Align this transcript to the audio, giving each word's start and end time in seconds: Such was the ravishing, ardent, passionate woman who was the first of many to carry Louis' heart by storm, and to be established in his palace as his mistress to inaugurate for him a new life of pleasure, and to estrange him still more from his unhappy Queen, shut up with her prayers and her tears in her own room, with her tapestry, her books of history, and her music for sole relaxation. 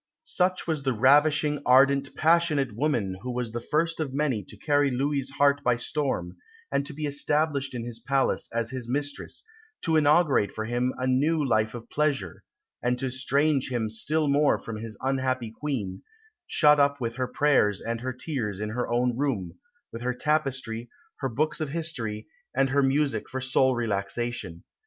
Such 0.23 0.65
was 0.65 0.81
the 0.81 0.93
ravishing, 0.97 1.61
ardent, 1.63 2.15
passionate 2.15 2.75
woman 2.75 3.17
who 3.21 3.31
was 3.31 3.51
the 3.51 3.61
first 3.61 3.99
of 3.99 4.15
many 4.15 4.43
to 4.45 4.57
carry 4.57 4.89
Louis' 4.89 5.29
heart 5.29 5.63
by 5.63 5.75
storm, 5.75 6.37
and 6.71 6.83
to 6.87 6.93
be 6.95 7.05
established 7.05 7.75
in 7.75 7.85
his 7.85 7.99
palace 7.99 8.49
as 8.51 8.71
his 8.71 8.89
mistress 8.89 9.43
to 9.83 9.97
inaugurate 9.97 10.51
for 10.53 10.65
him 10.65 10.91
a 10.97 11.05
new 11.05 11.47
life 11.47 11.75
of 11.75 11.87
pleasure, 11.91 12.41
and 12.81 12.97
to 12.97 13.05
estrange 13.05 13.69
him 13.71 13.91
still 13.91 14.27
more 14.27 14.57
from 14.57 14.77
his 14.77 14.97
unhappy 15.01 15.51
Queen, 15.51 16.01
shut 16.47 16.79
up 16.79 16.99
with 16.99 17.17
her 17.17 17.27
prayers 17.27 17.79
and 17.79 18.01
her 18.01 18.11
tears 18.11 18.59
in 18.59 18.69
her 18.69 18.91
own 18.91 19.15
room, 19.15 19.59
with 19.91 20.01
her 20.01 20.15
tapestry, 20.15 20.89
her 21.19 21.29
books 21.29 21.61
of 21.61 21.69
history, 21.69 22.25
and 22.57 22.71
her 22.71 22.81
music 22.81 23.29
for 23.29 23.39
sole 23.39 23.75
relaxation. 23.75 24.63